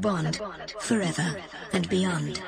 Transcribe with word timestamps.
bond 0.00 0.40
forever 0.80 1.36
and 1.72 1.88
beyond. 1.88 2.42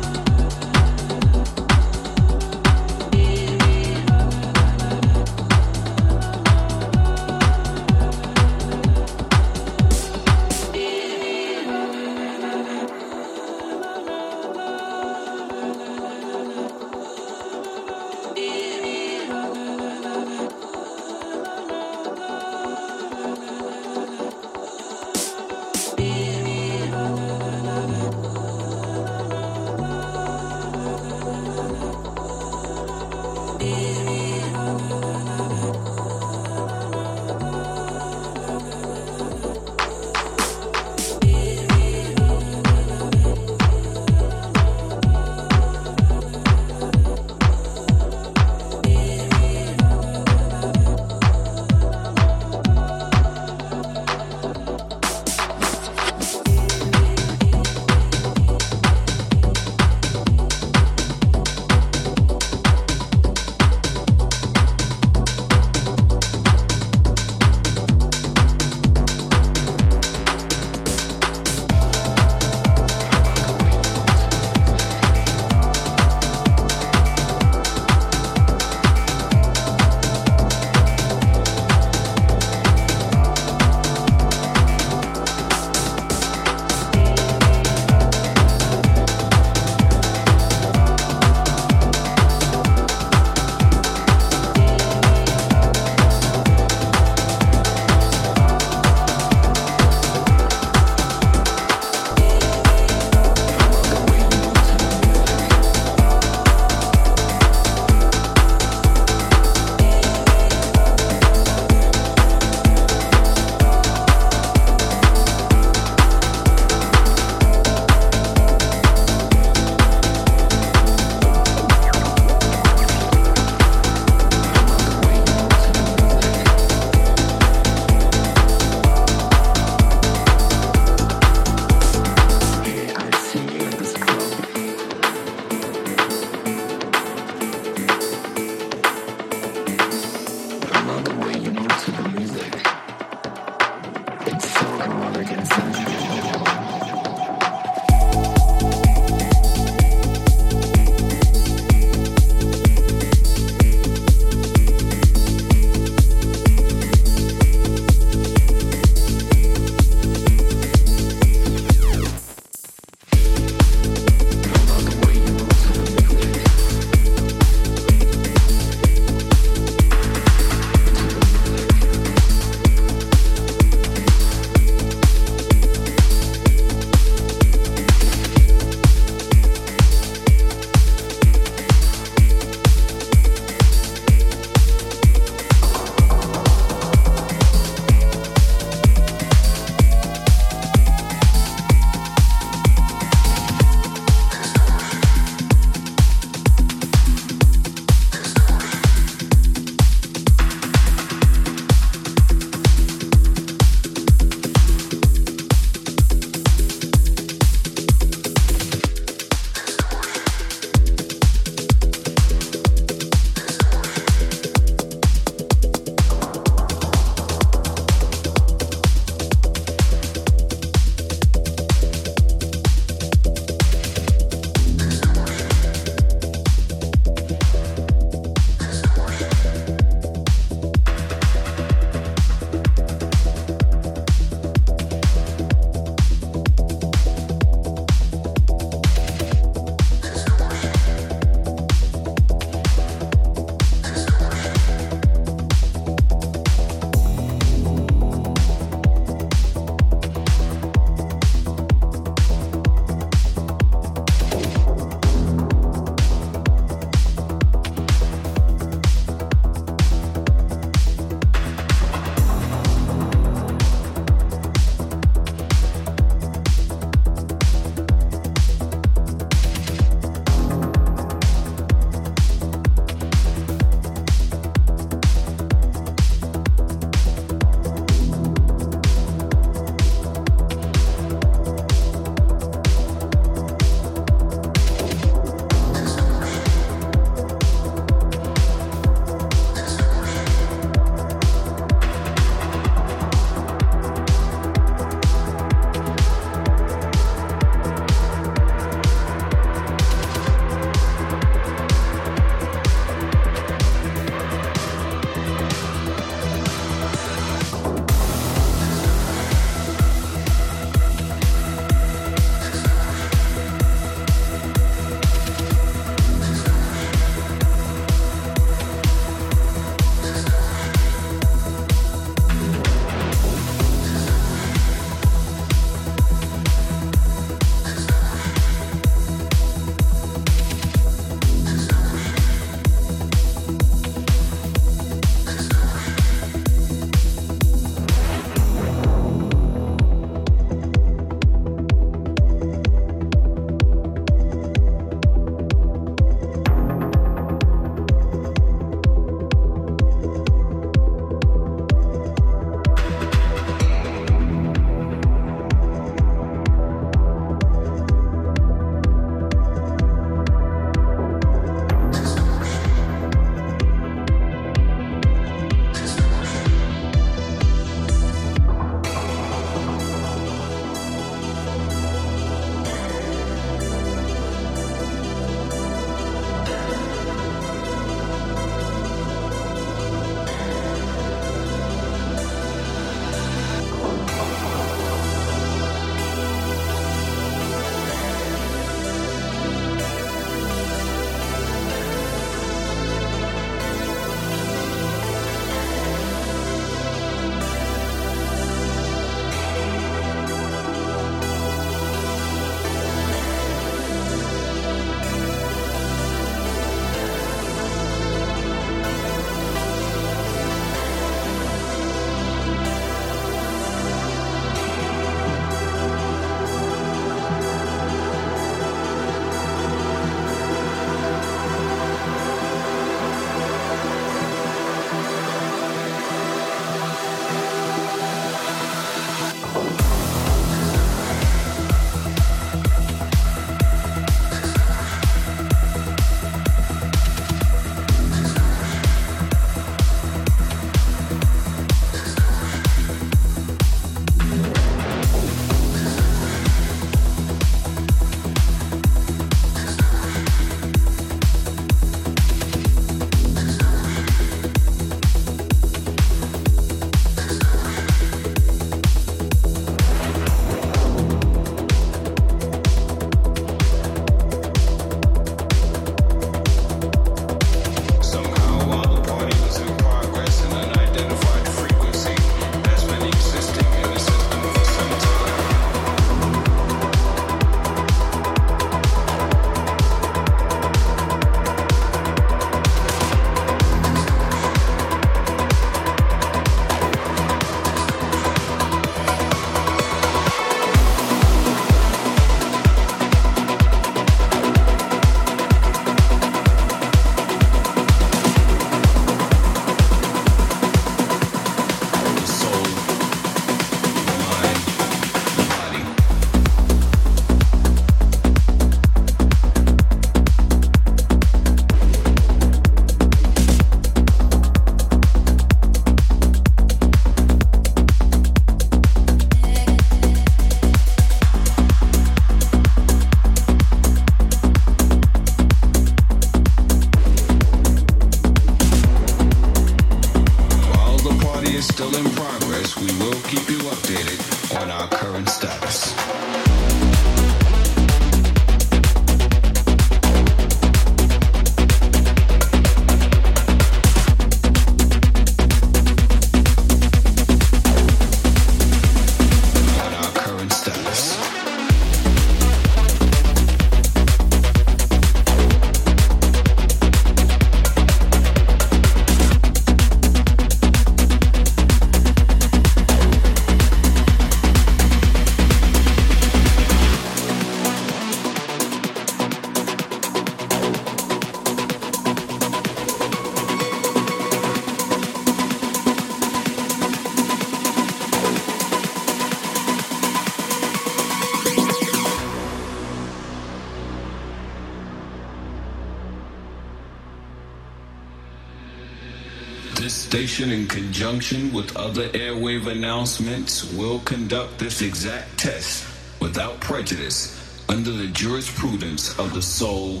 In 590.26 590.66
conjunction 590.66 591.52
with 591.52 591.76
other 591.76 592.08
airwave 592.08 592.66
announcements, 592.66 593.72
will 593.74 594.00
conduct 594.00 594.58
this 594.58 594.82
exact 594.82 595.38
test 595.38 595.86
without 596.20 596.58
prejudice 596.58 597.62
under 597.68 597.92
the 597.92 598.08
jurisprudence 598.08 599.16
of 599.20 599.32
the 599.34 599.40
soul, 599.40 600.00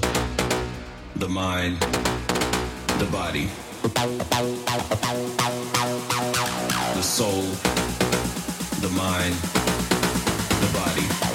the 1.14 1.28
mind, 1.28 1.78
the 2.98 3.08
body. 3.12 3.48
The 6.94 7.02
soul, 7.02 7.42
the 8.80 8.90
mind, 8.96 9.34
the 10.60 10.70
body. 10.76 11.25